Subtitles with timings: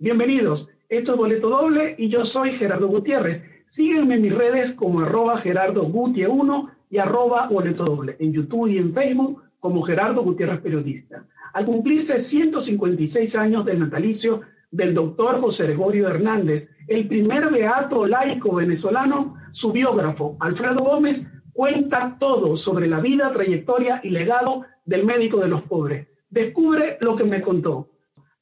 [0.00, 3.44] Bienvenidos, esto es Boleto Doble y yo soy Gerardo Gutiérrez.
[3.66, 8.78] Sígueme en mis redes como arroba Gerardo 1 y arroba Boleto Doble, en YouTube y
[8.78, 11.26] en Facebook como Gerardo Gutiérrez Periodista.
[11.52, 18.54] Al cumplirse 156 años del natalicio del doctor José Gregorio Hernández, el primer beato laico
[18.54, 25.38] venezolano, su biógrafo, Alfredo Gómez, cuenta todo sobre la vida, trayectoria y legado del médico
[25.38, 26.06] de los pobres.
[26.30, 27.88] Descubre lo que me contó.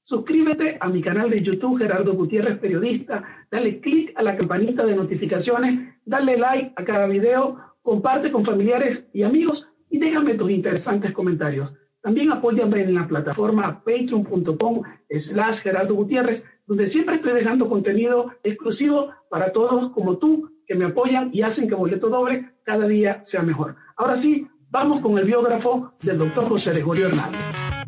[0.07, 4.95] Suscríbete a mi canal de YouTube Gerardo Gutiérrez Periodista, dale clic a la campanita de
[4.95, 11.11] notificaciones, dale like a cada video, comparte con familiares y amigos y déjame tus interesantes
[11.11, 11.74] comentarios.
[12.02, 19.11] También apóyame en la plataforma patreon.com slash Gerardo Gutiérrez, donde siempre estoy dejando contenido exclusivo
[19.28, 23.42] para todos como tú que me apoyan y hacen que Boleto Doble cada día sea
[23.42, 23.75] mejor.
[23.97, 27.85] Ahora sí, vamos con el biógrafo del doctor José Gregorio Hernández.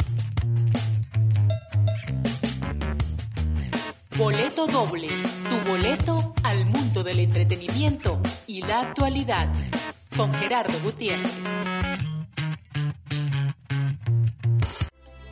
[4.18, 5.06] Boleto Doble,
[5.48, 9.48] tu boleto al mundo del entretenimiento y la actualidad,
[10.16, 11.32] con Gerardo Gutiérrez.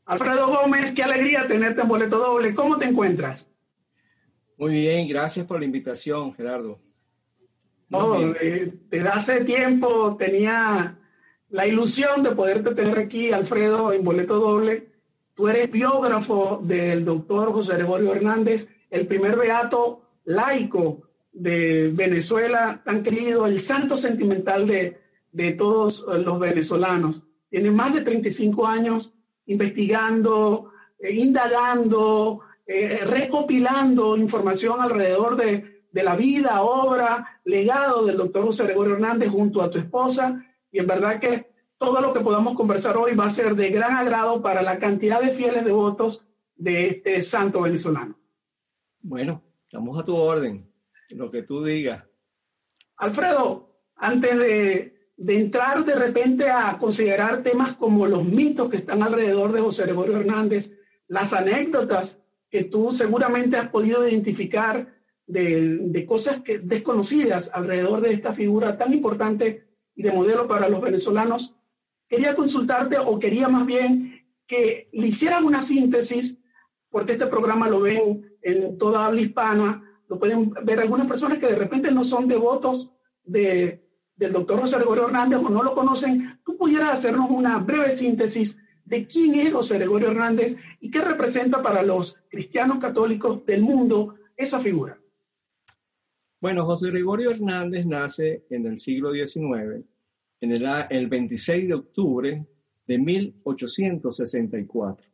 [0.06, 2.52] Alfredo Gómez, qué alegría tenerte en Boleto Doble.
[2.54, 3.48] ¿Cómo te encuentras?
[4.56, 6.80] Muy bien, gracias por la invitación, Gerardo.
[7.90, 10.99] No, eh, desde hace tiempo tenía
[11.50, 14.88] la ilusión de poderte tener aquí, Alfredo, en Boleto Doble.
[15.34, 23.02] Tú eres biógrafo del doctor José Gregorio Hernández, el primer beato laico de Venezuela, tan
[23.02, 24.98] querido, el santo sentimental de,
[25.32, 27.22] de todos los venezolanos.
[27.50, 29.12] Tiene más de 35 años
[29.46, 38.44] investigando, eh, indagando, eh, recopilando información alrededor de, de, la vida, obra, legado del doctor
[38.44, 40.44] José Gregorio Hernández junto a tu esposa.
[40.70, 43.96] Y en verdad que todo lo que podamos conversar hoy va a ser de gran
[43.96, 46.24] agrado para la cantidad de fieles devotos
[46.56, 48.18] de este santo venezolano.
[49.00, 50.70] Bueno, estamos a tu orden,
[51.10, 52.04] lo que tú digas.
[52.96, 59.02] Alfredo, antes de de entrar de repente a considerar temas como los mitos que están
[59.02, 60.72] alrededor de José Gregorio Hernández,
[61.08, 64.94] las anécdotas que tú seguramente has podido identificar
[65.26, 69.68] de, cosas que, desconocidas alrededor de esta figura tan importante
[70.02, 71.56] de modelo para los venezolanos,
[72.08, 76.38] quería consultarte o quería más bien que le hicieran una síntesis,
[76.90, 81.46] porque este programa lo ven en toda habla hispana, lo pueden ver algunas personas que
[81.46, 82.90] de repente no son devotos
[83.22, 83.80] de,
[84.16, 88.58] del doctor José Gregorio Hernández o no lo conocen, tú pudieras hacernos una breve síntesis
[88.84, 94.16] de quién es José Gregorio Hernández y qué representa para los cristianos católicos del mundo
[94.36, 94.99] esa figura.
[96.40, 99.84] Bueno, José Gregorio Hernández nace en el siglo XIX,
[100.40, 102.46] en el, el 26 de octubre
[102.86, 105.06] de 1864.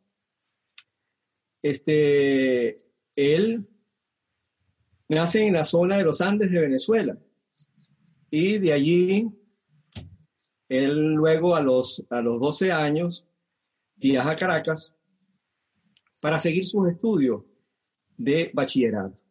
[1.61, 2.77] Este,
[3.13, 3.67] él
[5.09, 7.17] nace en la zona de los Andes de Venezuela
[8.31, 9.29] y de allí,
[10.69, 13.27] él luego a los, a los 12 años
[13.95, 14.95] viaja a Caracas
[16.21, 17.43] para seguir sus estudios
[18.15, 19.26] de bachillerato.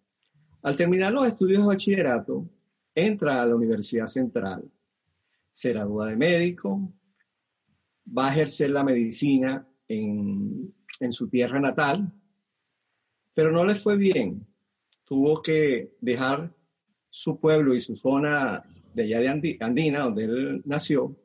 [0.67, 2.45] Al terminar los estudios de bachillerato,
[2.93, 4.69] entra a la Universidad Central,
[5.53, 6.93] se gradúa de médico,
[8.07, 12.13] va a ejercer la medicina en, en su tierra natal,
[13.33, 14.45] pero no le fue bien.
[15.05, 16.53] Tuvo que dejar
[17.11, 21.17] su pueblo y su zona de allá de Andina, donde él nació,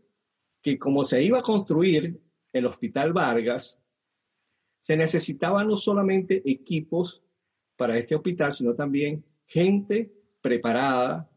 [0.62, 2.20] que como se iba a construir
[2.52, 3.80] el Hospital Vargas,
[4.80, 7.22] se necesitaban no solamente equipos
[7.76, 11.30] para este hospital, sino también gente preparada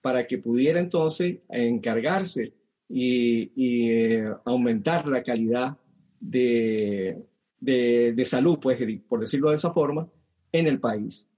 [0.00, 2.54] para que pudiera entonces encargarse
[2.88, 5.76] y, eh, aumentar la calidad
[6.20, 7.22] de,
[7.62, 8.78] de, salud, pues,
[9.08, 10.08] por decirlo de esa forma,
[10.50, 11.28] en el país.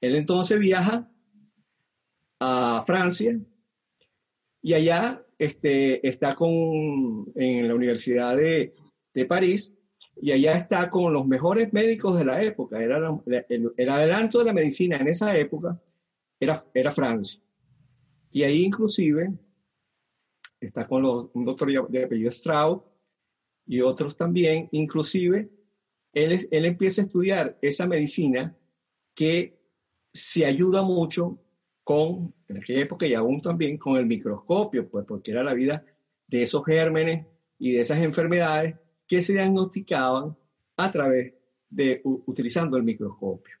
[0.00, 1.10] Él entonces viaja
[2.38, 3.38] a Francia
[4.62, 8.74] y allá este, está con, en la Universidad de,
[9.12, 9.74] de París
[10.16, 12.80] y allá está con los mejores médicos de la época.
[12.80, 15.80] Era el, el, adelanto de la medicina en esa época
[16.38, 17.40] era, era Francia.
[18.30, 19.32] Y ahí inclusive
[20.60, 22.82] está con los, un doctor de apellido Strauss
[23.66, 25.50] y otros también, inclusive
[26.14, 28.56] él, empieza a estudiar esa medicina
[29.14, 29.58] que
[30.12, 31.38] se ayuda mucho
[31.82, 35.84] con, en aquella época y aún también con el microscopio, pues porque era la vida
[36.26, 37.26] de esos gérmenes
[37.58, 38.76] y de esas enfermedades
[39.06, 40.36] que se diagnosticaban
[40.76, 41.34] a través
[41.68, 43.56] de utilizando el microscopio.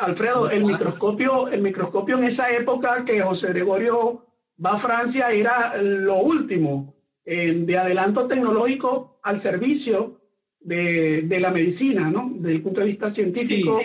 [0.00, 4.26] Alfredo, el microscopio, el microscopio en esa época que José Gregorio
[4.64, 6.94] va a Francia era lo último
[7.24, 10.23] de adelanto tecnológico al servicio
[10.64, 12.32] de, la medicina, ¿no?
[12.36, 13.80] Desde el punto de vista científico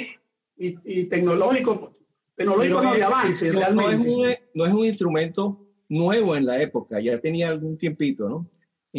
[0.57, 1.93] y, tecnológico,
[2.35, 3.97] tecnológico no de avance, realmente.
[3.97, 8.29] No es, un, no es, un, instrumento nuevo en la época, ya tenía algún tiempito,
[8.29, 8.49] ¿no?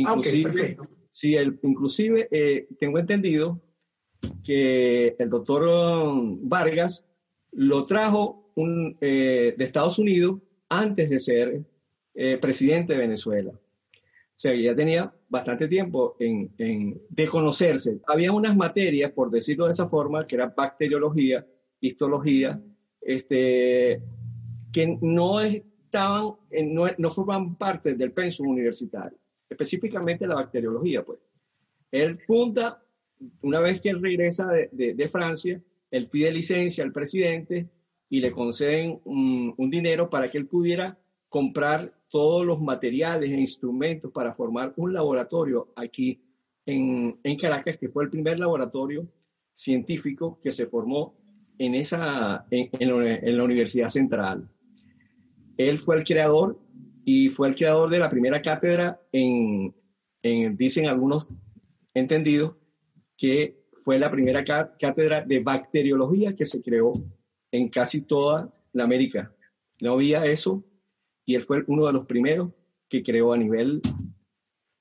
[0.06, 0.77] Ah, inclusive,
[1.11, 3.61] sí, el, inclusive eh, tengo entendido
[4.44, 7.06] que el doctor um, Vargas
[7.53, 11.62] lo trajo un, eh, de Estados Unidos antes de ser
[12.15, 13.50] eh, presidente de Venezuela.
[13.50, 18.00] O sea, ya tenía bastante tiempo en, en, de conocerse.
[18.06, 21.47] Había unas materias, por decirlo de esa forma, que era bacteriología,
[21.81, 22.61] histología,
[23.00, 24.03] este,
[24.73, 26.35] que no estaban,
[26.65, 29.17] no, no forman parte del pensum universitario,
[29.49, 31.21] específicamente la bacteriología, pues.
[31.91, 32.85] Él funda
[33.43, 35.61] una vez que él regresa de, Francia,
[35.91, 37.69] él pide licencia al presidente
[38.09, 40.99] y le conceden un, dinero para que él pudiera
[41.29, 46.21] comprar todos los materiales e instrumentos para formar un laboratorio aquí
[46.67, 49.09] en, Caracas, que fue el primer laboratorio
[49.55, 51.17] científico que se formó
[51.59, 54.49] en, esa, en, la Universidad Central.
[55.57, 56.59] Él fue el creador
[57.05, 59.75] y fue el creador de la primera cátedra en,
[60.23, 61.29] en dicen algunos
[61.95, 62.57] entendidos,
[63.17, 66.93] que fue la primera cátedra de bacteriología que se creó
[67.51, 69.35] en casi toda la América.
[69.81, 70.65] No había eso
[71.31, 72.50] y él fue uno de los primeros
[72.88, 73.81] que creó a nivel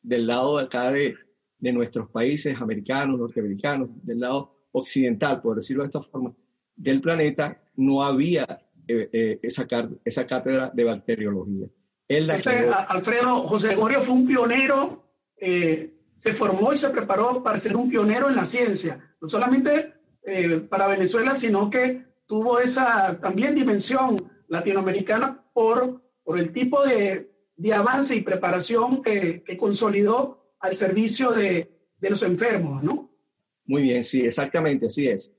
[0.01, 1.15] del lado de acá de,
[1.57, 6.33] de nuestros países americanos, norteamericanos, del lado occidental, por decirlo de esta forma,
[6.75, 8.45] del planeta, no había
[8.87, 9.67] eh, eh, esa,
[10.03, 11.67] esa cátedra de bacteriología.
[12.07, 17.89] Alfredo, José Gregorio fue un pionero eh, se formó y se preparó para ser un
[17.89, 19.93] pionero en la ciencia, no solamente
[20.23, 24.17] eh, para Venezuela, sino que tuvo esa también dimensión
[24.49, 27.27] latinoamericana por, por el tipo de,
[27.57, 33.09] de avance y preparación que, que consolidó al servicio de, de, los enfermos, ¿no?
[33.65, 35.33] Muy bien, sí, exactamente, así es.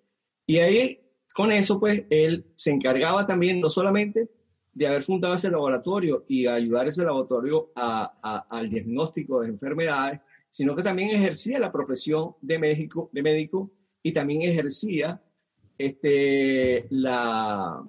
[0.47, 0.99] Y ahí,
[1.33, 4.31] con eso, pues, él se encargaba también no solamente
[4.73, 10.19] de haber fundado ese laboratorio y ayudar ese laboratorio a, a, al diagnóstico de enfermedades,
[10.51, 13.71] sino que también ejercía la profesión de médico, de médico
[14.03, 15.23] y también ejercía
[15.79, 17.81] este, la,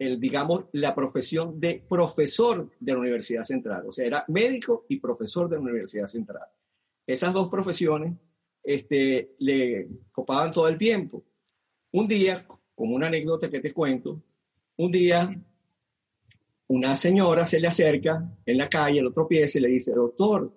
[0.00, 3.84] el, digamos, la profesión de profesor de la Universidad Central.
[3.86, 6.48] O sea, era médico y profesor de la Universidad Central.
[7.06, 8.16] Esas dos profesiones
[8.64, 11.22] este, le copaban todo el tiempo.
[11.92, 14.22] Un día, como una anécdota que te cuento,
[14.78, 15.38] un día
[16.68, 20.50] una señora se le acerca en la calle, el otro pie, y le dice, doctor,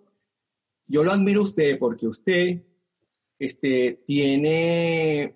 [0.88, 2.62] yo lo admiro a usted porque usted
[3.38, 5.36] este, tiene,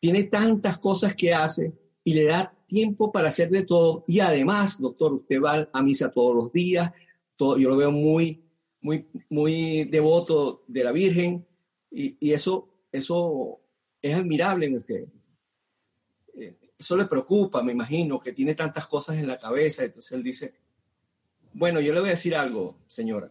[0.00, 1.72] tiene tantas cosas que hace
[2.04, 4.04] y le da tiempo para hacer de todo.
[4.06, 6.92] Y además, doctor, usted va a misa todos los días,
[7.36, 8.42] todo, yo lo veo muy,
[8.80, 11.46] muy, muy devoto de la Virgen
[11.90, 13.60] y, y eso, eso
[14.00, 15.04] es admirable en usted.
[16.34, 19.84] Eh, eso le preocupa, me imagino, que tiene tantas cosas en la cabeza.
[19.84, 20.54] Entonces él dice,
[21.52, 23.30] bueno, yo le voy a decir algo, señora.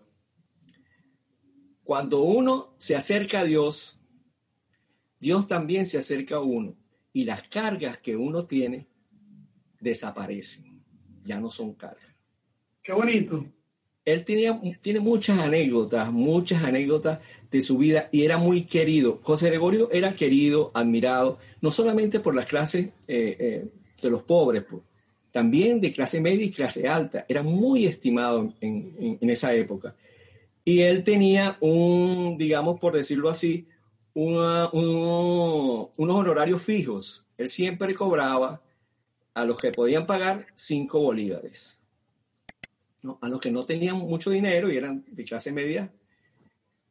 [1.83, 3.99] Cuando uno se acerca a Dios,
[5.19, 6.75] Dios también se acerca a uno
[7.13, 8.87] y las cargas que uno tiene
[9.79, 10.81] desaparecen,
[11.25, 12.15] ya no son cargas.
[12.81, 13.45] Qué bonito.
[14.03, 17.19] Él tenía, tiene muchas anécdotas, muchas anécdotas
[17.51, 19.19] de su vida y era muy querido.
[19.21, 23.67] José Gregorio era querido, admirado, no solamente por las clases eh, eh,
[24.01, 24.81] de los pobres, pues,
[25.31, 27.25] también de clase media y clase alta.
[27.29, 29.95] Era muy estimado en esa época.
[30.63, 33.67] Y él tenía un, digamos, por decirlo así,
[34.13, 37.25] unos honorarios fijos.
[37.37, 38.61] Él siempre cobraba
[39.33, 41.79] a los que podían pagar cinco bolívares.
[43.21, 45.91] A los que no tenían mucho dinero y eran de clase media,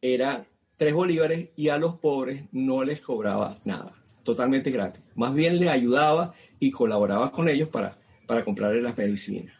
[0.00, 0.46] era
[0.76, 5.02] tres bolívares y a los pobres no les cobraba nada, totalmente gratis.
[5.14, 9.59] Más bien les ayudaba y colaboraba con ellos para, para comprarles las medicinas.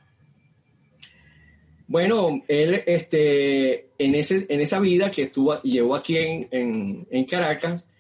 [1.91, 7.91] Bueno, él este, en, ese, en esa vida que estuvo, llevó aquí en, en, Caracas,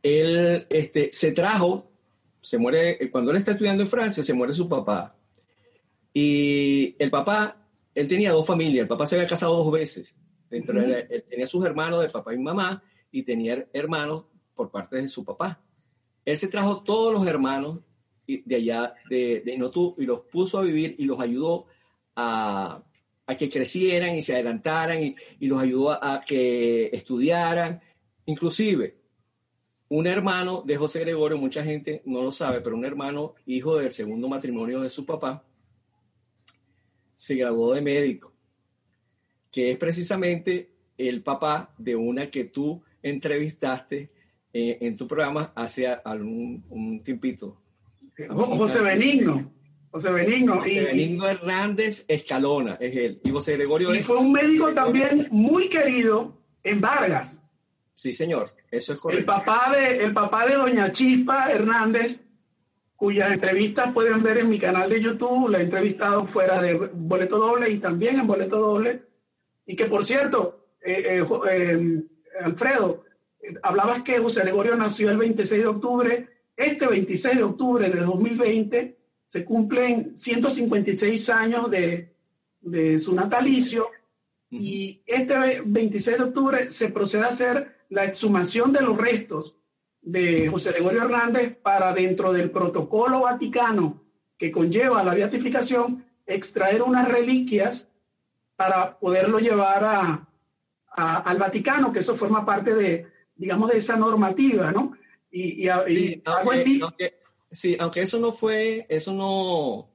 [0.00, 1.90] él este, se trajo,
[2.40, 5.16] se muere, cuando él está estudiando en Francia, se muere su papá.
[6.14, 7.66] Y el papá,
[7.96, 10.14] él tenía dos familias, el papá se había casado dos veces.
[10.52, 12.80] él, tenía sus hermanos de papá y mamá
[13.10, 15.60] y tenía hermanos por parte de su papá.
[16.24, 17.80] Él se trajo todos los hermanos
[18.28, 21.66] de allá de, de Inotú y los puso a vivir y los ayudó
[22.14, 22.84] a,
[23.26, 27.80] a que crecieran y se adelantaran y, los ayudó a, que estudiaran.
[28.26, 28.96] Inclusive,
[29.88, 33.92] un hermano de José Gregorio, mucha gente no lo sabe, pero un hermano, hijo del
[33.92, 35.44] segundo matrimonio de su papá,
[37.16, 38.32] se graduó de médico,
[39.50, 44.10] que es precisamente el papá de una que tú entrevistaste
[44.52, 47.58] eh, en tu programa hace algún un tiempito.
[48.28, 49.55] José Benigno.
[49.96, 50.58] José Benigno.
[50.58, 53.20] José Benigno Hernández Escalona es él.
[53.24, 53.94] Y José Gregorio.
[53.94, 57.42] Y fue un médico también muy querido en Vargas.
[57.94, 59.20] Sí, señor, eso es correcto.
[59.20, 62.20] El papá de, el papá de Doña Chispa Hernández,
[62.94, 67.38] cuyas entrevistas pueden ver en mi canal de YouTube, la he entrevistado fuera de Boleto
[67.38, 69.00] Doble y también en Boleto Doble.
[69.64, 72.02] Y que por cierto, eh, eh, eh,
[72.42, 73.02] Alfredo,
[73.62, 76.28] hablabas que José Gregorio nació el 26 de octubre.
[76.54, 78.95] Este 26 de octubre de 2020
[79.26, 82.12] se cumplen 156 años de,
[82.98, 83.88] su natalicio
[84.50, 89.56] y este 26 de octubre se procede a hacer la exhumación de los restos
[90.02, 94.02] de José Gregorio Hernández para dentro del protocolo vaticano
[94.36, 97.88] que conlleva la beatificación, extraer unas reliquias
[98.56, 100.28] para poderlo llevar a,
[100.96, 103.06] al Vaticano, que eso forma parte de,
[103.36, 104.96] digamos, de esa normativa, ¿no?
[105.30, 105.68] Y,
[106.98, 107.04] Sí,
[107.78, 109.90] aunque eso no fue, eso no,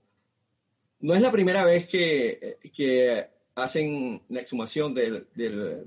[0.99, 5.25] no es la primera vez que, que hacen la exhumación de,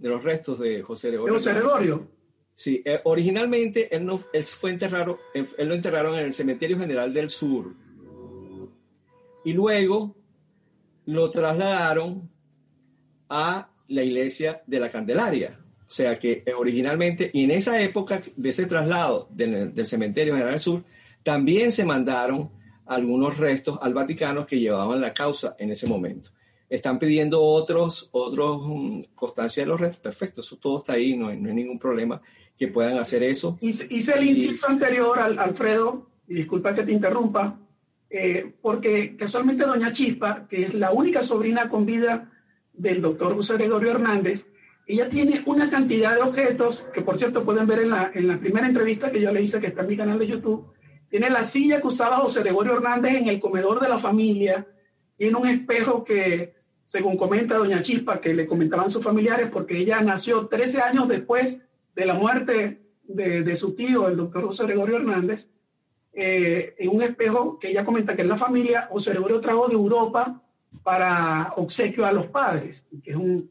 [0.01, 1.35] los restos de José Gregorio.
[1.35, 2.09] José Gregorio?
[2.55, 7.13] Sí, eh, originalmente él, no, él fue enterrado, él, lo enterraron en el Cementerio General
[7.13, 7.75] del Sur.
[9.45, 10.15] Y luego
[11.07, 12.31] lo trasladaron
[13.29, 15.61] a la iglesia de la Candelaria.
[15.87, 20.35] O sea que eh, originalmente, y en esa época de ese traslado del, del Cementerio
[20.35, 20.85] General del Sur,
[21.25, 22.51] también se mandaron
[22.87, 26.31] algunos restos al Vaticano que llevaban la causa en ese momento.
[26.69, 30.01] Están pidiendo otros, otros um, constancia de los restos.
[30.01, 32.21] Perfecto, eso todo está ahí, no hay, ningún problema
[32.57, 33.59] que puedan hacer eso.
[33.61, 37.59] Hice, el inciso anterior, al, Alfredo, y disculpa que te interrumpa,
[38.11, 42.31] eh, porque casualmente doña Chispa, que es la única sobrina con vida
[42.73, 44.47] del doctor José Gregorio Hernández,
[44.87, 48.39] ella tiene una cantidad de objetos que, por cierto, pueden ver en la, en la
[48.39, 50.74] primera entrevista que yo le hice, que está en mi canal de YouTube,
[51.15, 54.67] tiene la silla que usaba José Gregorio Hernández en el comedor de la familia.
[55.17, 56.55] Tiene un espejo que,
[56.87, 61.61] según comenta doña Chispa, que le comentaban sus familiares, porque ella nació 13 años después
[61.95, 65.51] de la muerte de, su tío, el doctor José Gregorio Hernández,
[66.15, 69.75] eh, en un espejo que ella comenta que en la familia José Gregorio trajo de
[69.75, 70.43] Europa
[70.83, 73.49] para obsequio a los padres, que es un,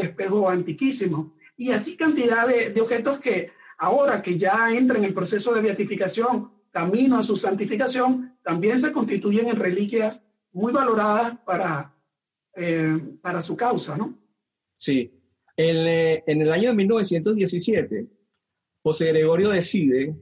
[0.00, 1.34] espejo antiquísimo.
[1.56, 5.60] Y así cantidad de, de objetos que ahora que ya entra en el proceso de
[5.60, 10.22] beatificación camino a su santificación, también se constituyen en reliquias
[10.52, 11.94] muy valoradas para,
[12.54, 14.18] eh, para su causa, ¿no?
[14.74, 15.12] Sí.
[15.56, 18.06] En, eh, en, el año de 1917,
[18.82, 20.16] José Gregorio decide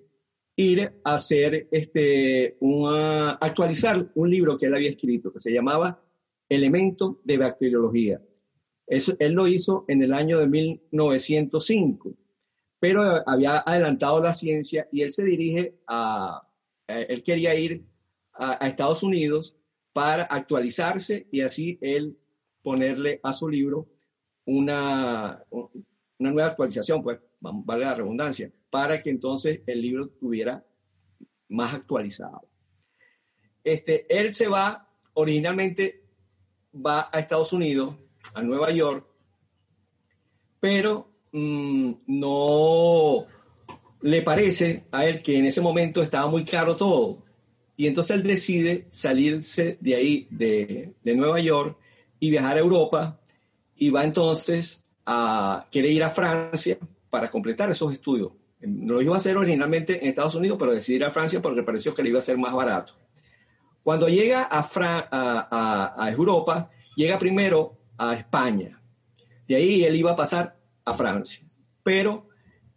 [0.57, 6.03] ir a hacer este, una, actualizar un libro que él había escrito, que se llamaba
[6.49, 8.21] Elemento de Bacteriología.
[8.87, 12.15] Eso, él lo hizo en el año de 1905
[12.79, 16.47] pero había adelantado la ciencia y él se dirige a,
[16.87, 17.85] él quería ir
[18.33, 19.57] a, Estados Unidos
[19.93, 22.19] para actualizarse y así él
[22.63, 23.89] ponerle a su libro
[24.45, 30.65] una, una nueva actualización, pues, vale la redundancia, para que entonces el libro estuviera
[31.49, 32.49] más actualizado.
[33.65, 36.05] Este, él se va, originalmente
[36.75, 37.97] va a Estados Unidos,
[38.35, 39.07] a Nueva York,
[40.61, 43.27] pero Mm, no
[44.01, 47.19] le parece a él que en ese momento estaba muy caro todo.
[47.77, 51.77] Y entonces él decide salirse de ahí, de, Nueva York,
[52.19, 53.21] y viajar a Europa.
[53.77, 56.79] Y va entonces a, quiere ir a Francia
[57.11, 58.33] para completar esos estudios.
[58.61, 61.95] Lo iba a hacer originalmente en Estados Unidos, pero decidió ir a Francia porque pareció
[61.95, 62.95] que le iba a ser más barato.
[63.83, 68.81] Cuando llega a, a, a Europa, llega primero a España.
[69.47, 70.56] De ahí él iba a pasar
[70.87, 71.45] a Francia.
[71.83, 72.29] Pero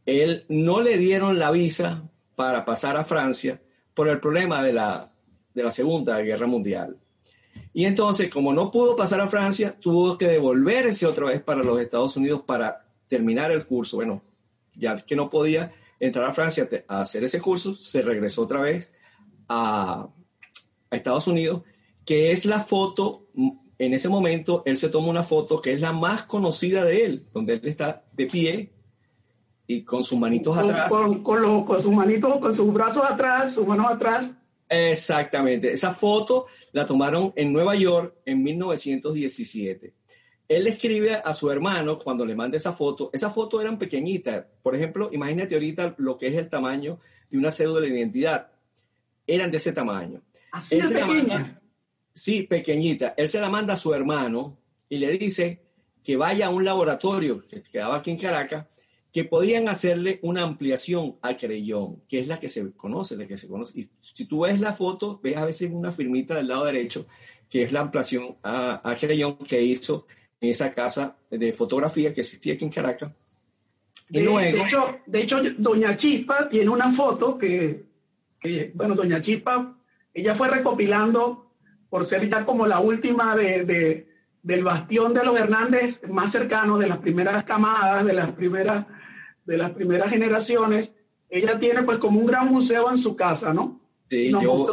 [0.06, 2.04] él no le dieron la visa
[2.36, 3.62] para pasar a Francia
[3.94, 5.10] por el problema de la,
[5.54, 6.98] de la Segunda Guerra Mundial.
[7.74, 11.80] Y entonces, como no pudo pasar a Francia, tuvo que devolverse otra vez para los
[11.80, 13.98] Estados Unidos para terminar el curso.
[13.98, 14.22] Bueno,
[14.76, 18.94] ya que no podía entrar a Francia a hacer ese curso, se regresó otra vez
[19.48, 20.08] a,
[20.90, 21.64] a Estados Unidos,
[22.06, 23.28] que es la foto,
[23.80, 27.24] en ese momento él se toma una foto que es la más conocida de él,
[27.34, 28.74] donde él está de pie
[29.66, 30.92] y con sus manitos atrás.
[30.92, 34.36] Con, con, con sus manitos, con sus brazos atrás, sus manos atrás.
[34.68, 35.72] Exactamente.
[35.72, 39.94] Esa foto la tomaron en Nueva York en 1917.
[40.50, 43.10] Él escribe a su hermano cuando le manda esa foto.
[43.14, 44.46] Esa foto eran pequeñitas.
[44.62, 48.52] Por ejemplo, imagínate ahorita lo que es el tamaño de una cédula de identidad.
[49.26, 50.22] Eran de ese tamaño.
[50.52, 51.62] Así de pequeña.
[52.20, 53.14] Sí, pequeñita.
[53.18, 54.58] Él se la manda a su hermano
[54.90, 55.62] y le dice
[56.04, 58.66] que vaya a un laboratorio que quedaba aquí en Caracas
[59.12, 63.38] que podían hacerle una ampliación a Creyón, que es la que se conoce, la que
[63.38, 63.80] se conoce.
[63.80, 67.08] Y si tú ves la foto, ves a veces una firmita del lado derecho,
[67.50, 70.06] que es la ampliación a, a Creyón que hizo
[70.40, 73.12] en esa casa de fotografía que existía aquí en Caracas.
[74.10, 77.84] Y de, luego, de, hecho, de hecho, Doña Chispa tiene una foto que,
[78.40, 79.76] que, bueno, Doña Chispa,
[80.14, 81.49] ella fue recopilando
[81.90, 84.08] por ser ya como la última de, de,
[84.44, 88.86] del bastión de los Hernández más cercano, de las primeras camadas, de las primeras
[89.46, 90.96] de las primeras generaciones,
[91.28, 93.82] ella tiene pues como un gran museo en su casa, ¿no?
[94.08, 94.68] Sí, yo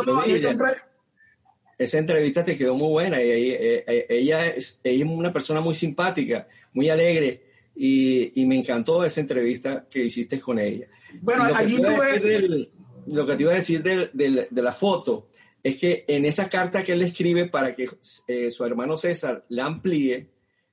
[1.78, 3.18] esa, entrevista te quedó muy buena.
[3.20, 7.42] Ella, es, una persona muy simpática, muy alegre
[7.74, 10.88] y, me encantó esa entrevista que hiciste con ella.
[11.20, 12.68] Bueno, allí tuve...
[13.06, 15.28] lo que te iba a decir de la foto
[15.66, 17.88] es que en esa carta que él escribe para que
[18.28, 20.30] eh, su hermano César la amplíe,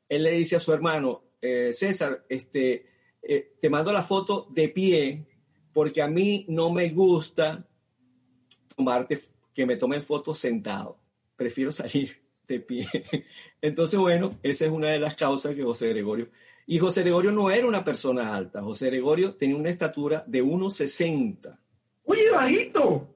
[0.07, 2.85] él le dice a su hermano, eh, César, este,
[3.23, 5.25] eh, te mando la foto de pie
[5.73, 7.67] porque a mí no me gusta
[8.75, 9.19] tomarte,
[9.51, 10.99] que me tomen fotos sentado.
[11.35, 12.87] Prefiero salir de pie.
[13.63, 16.29] Entonces, bueno, esa es una de las causas que José Gregorio.
[16.67, 18.61] Y José Gregorio no era una persona alta.
[18.61, 21.59] José Gregorio tenía una estatura de 1,60.
[22.03, 23.12] Oye, bajito.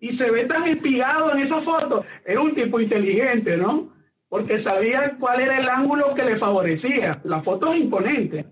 [0.00, 2.04] Y se ve tan espigado en esa foto.
[2.24, 3.92] Era un tipo inteligente, ¿no?
[4.28, 7.20] Porque sabía cuál era el ángulo que le favorecía.
[7.24, 8.46] La foto es imponente.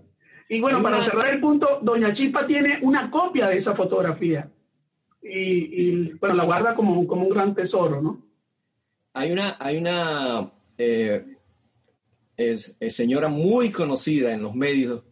[0.49, 4.51] Y bueno, para cerrar el punto, Doña Chispa tiene una copia de esa fotografía
[5.23, 8.23] y, bueno, la guarda como, como, un gran tesoro, ¿no?
[9.15, 11.25] Hay una, hay una eh,
[12.37, 15.05] es, señora muy conocida en los medios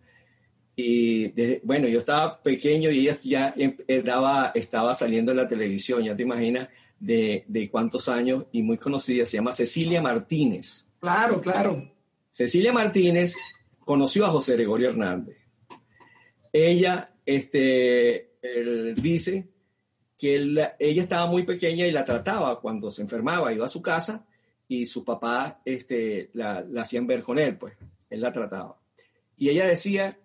[0.83, 3.55] y bueno, yo estaba pequeño y ella ya
[3.87, 8.77] estaba, estaba saliendo en la televisión, ya te imaginas de, de cuántos años y muy
[8.77, 10.87] conocida, se llama Cecilia Martínez.
[11.01, 11.91] Claro, claro.
[12.31, 13.35] Cecilia Martínez
[13.81, 15.37] conoció a José Gregorio Hernández.
[16.53, 18.31] Ella este,
[18.97, 19.49] dice
[20.19, 20.37] que
[20.79, 24.27] ella estaba muy pequeña y la trataba cuando se enfermaba, iba a su casa
[24.69, 27.75] y su papá este, la, la hacían ver con él, pues
[28.09, 28.79] él la trataba.
[29.37, 30.19] Y ella decía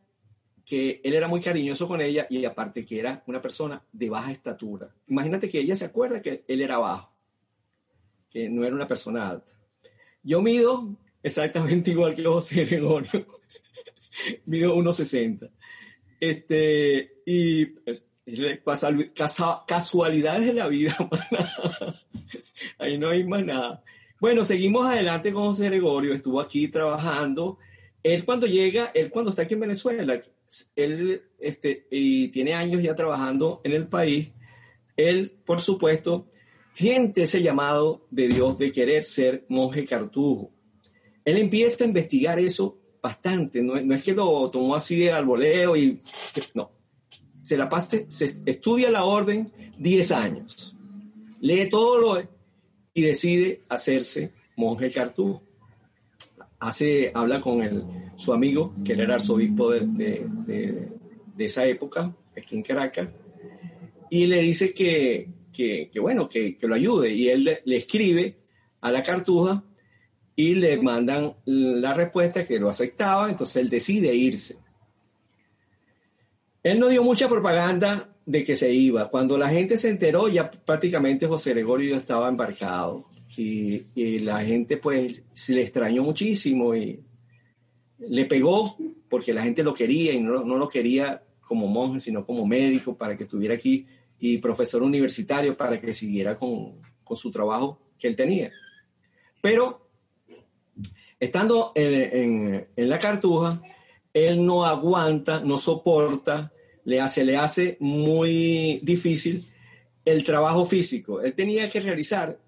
[0.65, 4.31] que él era muy cariñoso con ella y aparte que era una persona de baja
[4.31, 4.89] estatura.
[5.07, 7.13] Imagínate que ella se acuerda que él era bajo,
[8.31, 9.53] que no era una persona alta.
[10.23, 13.27] Yo mido exactamente igual que José Gregorio.
[14.45, 15.51] mido 1,60.
[16.19, 18.03] Este, y pues,
[19.67, 20.95] casualidades de la vida.
[22.79, 23.83] Ahí no hay más nada.
[24.19, 26.13] Bueno, seguimos adelante con José Gregorio.
[26.13, 27.59] Estuvo aquí trabajando.
[28.05, 30.21] Él cuando llega, él cuando está aquí en Venezuela,
[30.75, 34.29] él este, tiene años ya trabajando en el país,
[34.95, 36.27] él, por supuesto,
[36.71, 40.51] siente ese llamado de Dios de querer ser monje cartujo.
[41.25, 45.99] Él empieza a investigar eso bastante, no, es que lo tomó así al voleo y
[46.53, 46.69] no.
[47.41, 50.75] Se la pase, se estudia la orden 10 años,
[51.39, 52.29] lee todo lo
[52.93, 55.41] y decide hacerse monje cartujo.
[56.59, 57.83] Hace, habla con el,
[58.15, 60.25] su amigo, que era arzobispo de,
[61.35, 63.09] de, esa época, aquí en Caracas,
[64.09, 67.13] y le dice que, que, bueno, que, que, lo ayude.
[67.13, 68.37] Y él le, le escribe
[68.81, 69.63] a la cartuja
[70.35, 74.57] y le mandan la respuesta que lo aceptaba, entonces él decide irse.
[76.63, 79.09] Él no dio mucha propaganda de que se iba.
[79.09, 83.05] Cuando la gente se enteró, ya prácticamente José Gregorio ya estaba embarcado.
[83.37, 87.03] Y, la gente pues se le extrañó muchísimo y
[87.99, 88.77] le pegó
[89.09, 92.97] porque la gente lo quería y no, no lo quería como monje, sino como médico
[92.97, 93.85] para que estuviera aquí
[94.19, 98.51] y profesor universitario para que siguiera con, con su trabajo que él tenía.
[99.41, 99.89] Pero
[101.19, 103.61] estando en, en, la cartuja,
[104.13, 106.51] él no aguanta, no soporta,
[106.83, 109.47] le hace, le hace muy difícil
[110.03, 111.21] el trabajo físico.
[111.21, 112.39] Él tenía que realizar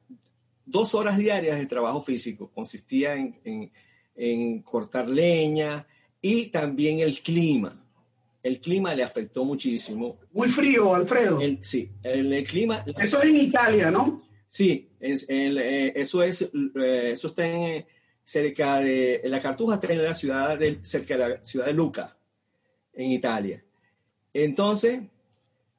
[0.67, 2.51] dos horas diarias de trabajo físico.
[2.53, 3.71] Consistía en,
[4.15, 5.87] en cortar leña
[6.21, 7.83] y también el clima
[8.47, 10.19] el clima le afectó muchísimo.
[10.31, 11.39] Muy frío, Alfredo.
[11.61, 12.83] sí, el, clima.
[12.97, 14.23] Eso es en Italia, ¿no?
[14.47, 17.85] Sí, eh, eso es, eh, eso está en,
[18.23, 22.17] cerca de, la Cartuja está en la ciudad de, cerca de la ciudad de Luca,
[22.93, 23.63] en Italia.
[24.33, 25.01] Entonces,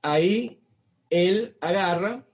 [0.03, 0.61] ahí
[1.09, 2.27] él agarra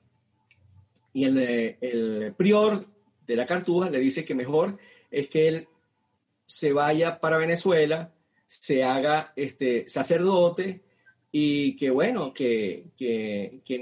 [1.15, 1.39] y el,
[1.81, 2.87] el prior
[3.27, 4.79] de la Cartuja le dice que mejor
[5.11, 5.69] es que él
[6.47, 8.13] se vaya para Venezuela
[8.61, 10.83] se haga este, sacerdote
[11.33, 12.91] y que bueno, que,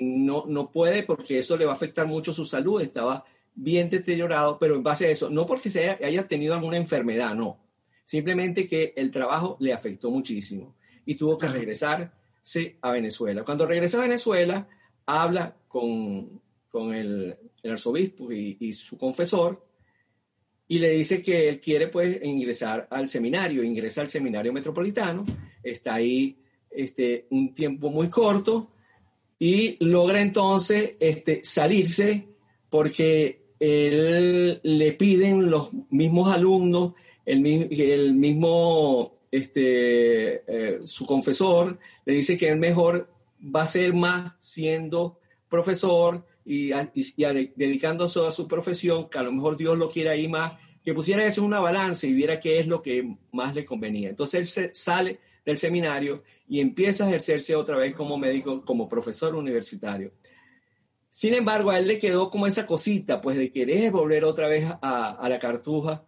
[0.01, 4.59] no, no puede porque eso le va a afectar mucho su salud, estaba bien deteriorado,
[4.59, 7.61] pero en base a eso, no porque se haya, tenido alguna enfermedad, no,
[8.05, 13.45] simplemente que el trabajo le afectó muchísimo y tuvo que regresarse a Venezuela.
[13.45, 14.67] Cuando regresa a Venezuela,
[15.05, 16.41] habla con,
[16.93, 19.65] el, arzobispo y, su confesor
[20.69, 25.25] y le dice que él quiere pues ingresar al seminario, ingresa al seminario metropolitano,
[25.63, 26.39] está ahí
[26.71, 28.71] este, un tiempo muy corto
[29.39, 32.27] y logra entonces este, salirse
[32.71, 42.15] porque él, le piden los mismos alumnos, el, el mismo, este, eh, su confesor, le
[42.15, 43.09] dice que él mejor
[43.55, 46.71] va a ser más siendo profesor, y,
[47.57, 51.25] dedicándose a su profesión, que a lo mejor Dios lo quiere ahí más, que pusiera
[51.25, 54.09] eso en una balanza y viera qué es lo que más le convenía.
[54.09, 59.35] Entonces él sale del seminario y empieza a ejercerse otra vez como médico, como profesor
[59.35, 60.13] universitario.
[61.09, 64.67] Sin embargo, a él le quedó como esa cosita, pues de querer volver otra vez
[64.81, 66.05] a, la cartuja.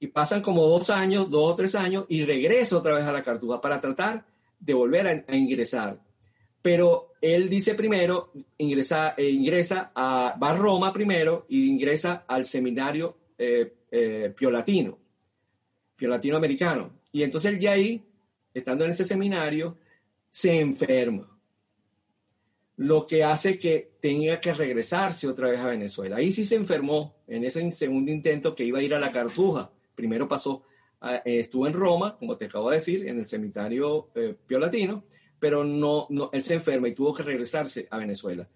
[0.00, 3.22] Y pasan como dos años, dos o tres años, y regresa otra vez a la
[3.22, 4.24] cartuja para tratar
[4.60, 6.00] de volver a ingresar
[6.62, 12.44] pero él dice primero, ingresa, eh, ingresa a, va a Roma primero y ingresa al
[12.44, 14.98] seminario eh, eh, piolatino,
[15.96, 17.00] piolatino americano.
[17.12, 18.04] Y entonces él ya ahí,
[18.52, 19.78] estando en ese seminario,
[20.30, 21.34] se enferma.
[22.76, 26.16] Lo que hace que tenga que regresarse otra vez a Venezuela.
[26.16, 29.72] Ahí sí se enfermó en ese segundo intento que iba a ir a la Cartuja.
[29.96, 30.62] Primero pasó,
[31.24, 34.10] estuvo en Roma, como te acabo de decir, en el seminario
[34.46, 35.02] piolatino
[35.40, 38.48] pero no, no, él se enferma y tuvo que regresarse a Venezuela.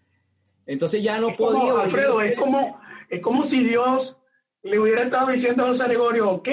[0.66, 1.80] Entonces ya no podía...
[1.80, 4.18] Alfredo, es como, es como si Dios
[4.62, 6.48] le hubiera estado diciendo a José Gregorio, ok,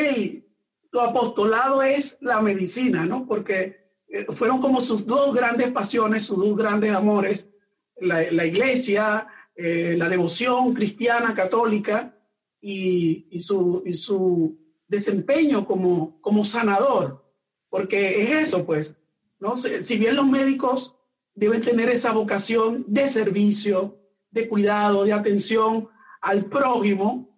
[0.92, 3.28] tu apostolado es la medicina, ¿no?
[3.28, 7.50] Porque eh, fueron como sus dos grandes pasiones, sus dos grandes amores,
[7.98, 12.16] la, la iglesia, eh, la devoción cristiana, católica,
[12.62, 17.24] y, y, su, y su desempeño como, como sanador,
[17.70, 18.99] porque es eso, pues,
[19.40, 19.56] ¿no?
[19.56, 20.96] Si bien los médicos
[21.34, 23.98] deben tener esa vocación de servicio,
[24.32, 25.90] de cuidado, de atención
[26.22, 27.30] al prójimo,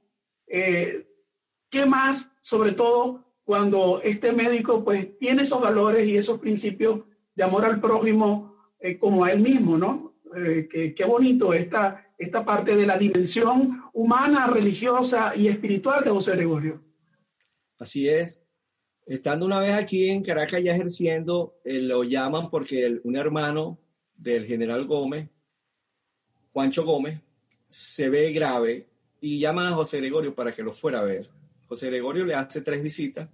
[0.48, 1.08] eh,
[1.70, 7.02] ¿qué más, sobre todo cuando este médico pues tiene esos valores y esos principios
[7.36, 10.16] de amor al prójimo eh, como a él mismo, ¿no?
[10.36, 16.36] Eh, qué bonito esta, esta parte de la dimensión humana, religiosa y espiritual de José
[16.36, 16.82] Gregorio.
[17.78, 18.46] Así es.
[19.06, 23.80] Estando una vez aquí en Caracas ya ejerciendo, eh, lo llaman porque un hermano
[24.16, 25.30] del general Gómez,
[26.54, 27.20] Juancho Gómez,
[27.70, 28.88] se ve grave
[29.20, 31.30] y llama a José Gregorio para que lo fuera a ver.
[31.68, 33.30] José Gregorio le hace tres visitas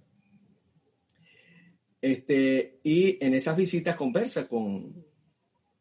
[2.00, 5.04] este, y en esas visitas conversa con,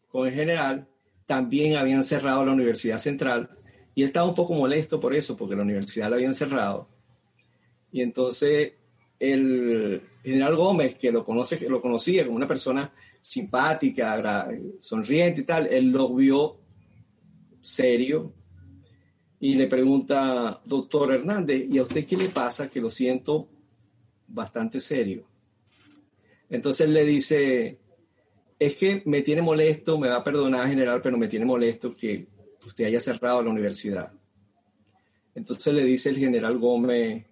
[0.07, 0.87] con el general.
[1.25, 3.49] También habían cerrado la Universidad Central
[3.93, 6.89] y estaba un poco molesto por eso, porque la universidad la habían cerrado.
[7.91, 8.73] Y entonces
[9.19, 14.49] el general Gómez, que lo, conoce, lo conocía como una persona simpática,
[14.79, 16.59] sonriente y tal, él lo vio
[17.61, 18.33] serio
[19.39, 22.69] y le pregunta, doctor Hernández, ¿y a usted qué le pasa?
[22.69, 23.49] Que lo siento
[24.27, 25.25] bastante serio.
[26.49, 27.79] Entonces le dice,
[28.57, 32.27] es que me tiene molesto, me va a perdonar general, pero me tiene molesto que
[32.65, 34.11] usted haya cerrado la universidad.
[35.35, 37.25] Entonces le dice el general Gómez,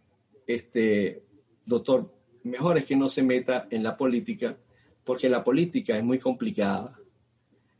[0.45, 1.23] este,
[1.65, 4.57] doctor, mejor es que no se meta en la política,
[5.03, 6.97] porque la política es muy complicada.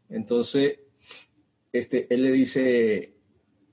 [0.09, 0.79] Entonces,
[1.71, 3.13] este, él le dice,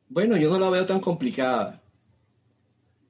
[0.08, 1.82] bueno, yo no la veo tan complicada.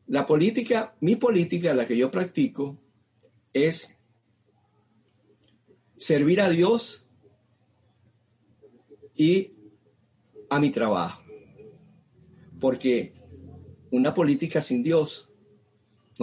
[0.08, 2.76] La política, mi política, la que yo practico,
[3.52, 3.96] es
[5.96, 7.06] servir a Dios
[9.14, 9.52] y
[10.50, 11.22] a mi trabajo.
[12.60, 13.14] Porque
[13.90, 15.31] una política sin Dios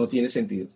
[0.00, 0.66] no tiene sentido.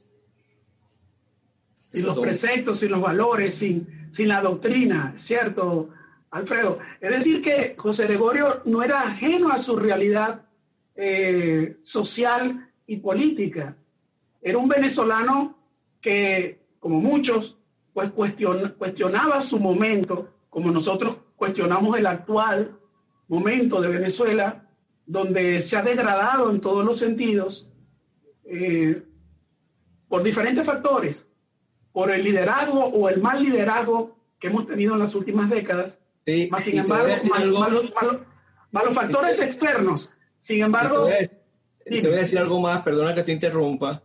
[1.89, 5.91] Sin los preceptos, sin los valores, sin, sin la doctrina, ¿cierto,
[6.31, 6.79] Alfredo?
[7.01, 10.43] Es decir, que José Gregorio no era ajeno a su realidad
[10.97, 13.77] eh, social y política.
[14.43, 15.57] Era un venezolano
[16.01, 17.57] que, como muchos,
[17.93, 22.77] pues cuestionaba su momento, como nosotros cuestionamos el actual
[23.29, 24.69] momento de Venezuela,
[25.07, 27.69] donde se ha degradado en todos los sentidos
[28.45, 29.03] eh,
[30.09, 31.29] por diferentes factores,
[31.93, 36.01] por el liderazgo o el mal liderazgo que hemos tenido en las últimas décadas,
[36.51, 37.14] más sin embargo,
[38.71, 40.11] malos factores externos.
[40.38, 41.07] Sin embargo...
[41.87, 44.03] Te voy, a, decir algo más, perdona que te interrumpa,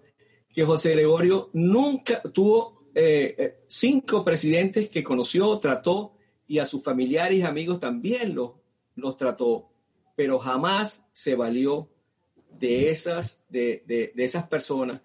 [0.53, 6.13] que José Gregorio nunca tuvo eh, eh, cinco presidentes que conoció, trató,
[6.45, 8.51] y a sus familiares y amigos también los,
[8.95, 9.69] los trató
[10.19, 11.87] pero jamás se valió
[12.51, 14.99] de esas, de, esas personas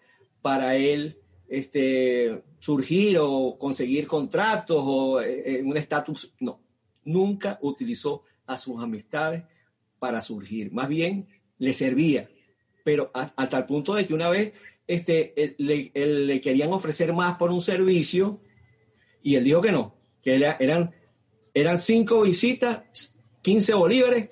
[0.44, 1.16] para él
[1.48, 6.35] este, surgir o conseguir contratos o eh, un estatus.
[6.38, 6.61] No,
[7.02, 9.42] nunca utilizó a sus amistades
[9.98, 10.70] para surgir.
[10.70, 11.26] Más bien
[11.57, 12.28] le servía,
[12.85, 14.52] pero hasta tal punto de que una vez
[14.87, 18.38] este, le, le, querían ofrecer más por un servicio
[19.22, 20.94] y él dijo que no, que eran,
[21.54, 24.28] eran cinco visitas, 15 bolívares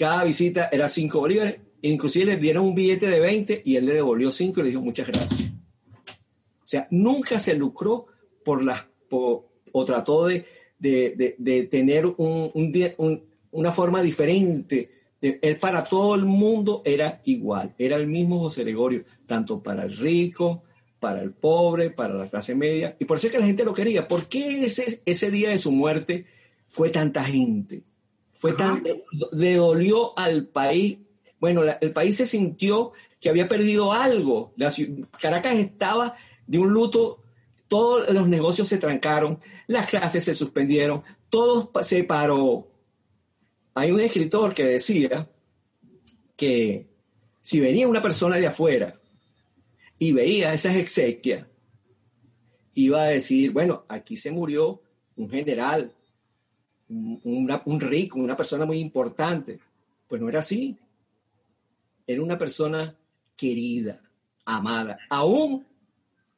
[0.00, 3.94] cada visita era 5 bolívares, inclusive le dieron un billete de 20 y él le
[3.94, 5.50] devolvió 5 y le dijo muchas gracias.
[6.10, 8.06] O sea, nunca se lucró
[8.44, 10.46] por las, o trató de,
[10.78, 14.90] de, tener un, una forma diferente.
[15.20, 19.96] él para todo el mundo era igual, era el mismo José Gregorio, tanto para el
[19.96, 20.62] rico,
[21.00, 23.72] para el pobre, para la clase media, y por eso es que la gente lo
[23.72, 24.06] quería.
[24.06, 26.26] ¿Por qué ese, ese día de su muerte
[26.68, 27.82] fue tanta gente?
[28.30, 28.82] Fue tan,
[29.32, 30.98] le dolió al país.
[31.40, 34.54] Bueno, el país se sintió que había perdido algo.
[35.20, 36.14] Caracas estaba
[36.46, 37.22] de un luto,
[37.66, 42.68] todos los negocios se trancaron, las clases se suspendieron, todo se paró.
[43.74, 45.30] Hay un escritor que decía
[46.36, 46.88] que
[47.40, 49.00] si venía una persona de afuera
[49.98, 51.46] y veía esas exequias,
[52.74, 54.82] iba a decir, bueno, aquí se murió
[55.16, 55.94] un general,
[56.88, 59.60] un rico, una persona muy importante.
[60.08, 60.76] Pues no era así.
[62.10, 62.96] Era una persona
[63.36, 64.00] querida,
[64.44, 64.98] amada.
[65.08, 65.64] Aún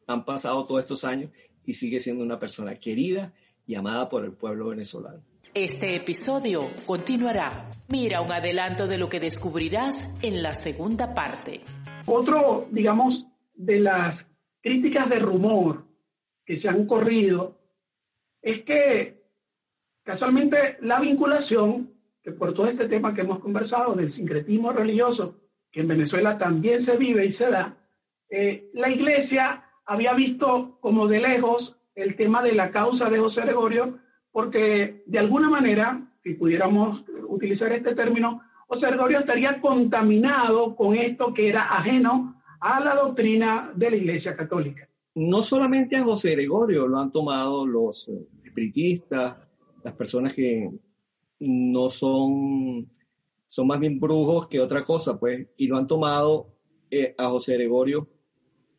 [0.07, 1.31] han pasado todos estos años
[1.65, 3.33] y sigue siendo una persona querida
[3.67, 5.23] y amada por el pueblo venezolano.
[5.55, 7.71] Este episodio continuará.
[7.89, 11.63] Mira un adelanto de lo que descubrirás en la segunda parte.
[12.05, 14.29] Otro, digamos, de las
[14.61, 15.87] críticas de rumor
[16.45, 17.59] que se han corrido
[18.43, 19.23] es que
[20.03, 25.41] Casualmente, la vinculación, que por todo este tema que hemos conversado del sincretismo religioso,
[25.73, 27.77] que en Venezuela también se vive y se da,
[28.29, 33.43] eh, la iglesia había visto como de lejos el tema de la causa de José
[33.43, 33.99] Gregorio,
[34.31, 41.35] porque de alguna manera, si pudiéramos utilizar este término, José Gregorio estaría contaminado con esto
[41.35, 44.89] que era ajeno a la doctrina de la Iglesia Católica.
[45.15, 49.37] No solamente a José Gregorio lo han tomado los eh, espiritistas,
[49.85, 50.71] las personas que
[51.41, 52.89] no son,
[53.53, 56.55] son más bien brujos que otra cosa, pues, y lo han tomado
[56.91, 58.09] eh, a José Gregorio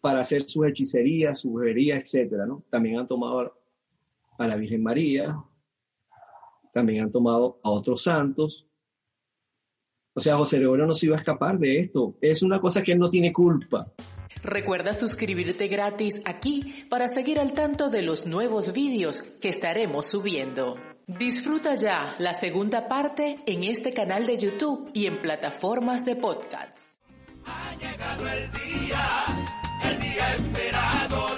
[0.01, 2.63] para hacer sus hechicerías, su brujería, etcétera, ¿no?
[2.71, 3.53] También han tomado
[4.39, 5.37] a la Virgen María,
[6.71, 8.67] también han tomado a otros santos.
[10.15, 12.15] O sea, José Gregorio no se iba a escapar de esto.
[12.19, 13.93] Es una cosa que él no tiene culpa.
[14.41, 20.73] Recuerda suscribirte gratis aquí para seguir al tanto de los nuevos vídeos que estaremos subiendo.
[21.07, 26.97] Disfruta ya la segunda parte en este canal de YouTube y en plataformas de podcasts.
[27.45, 29.25] Ha llegado el día,
[29.83, 31.32] el día esperado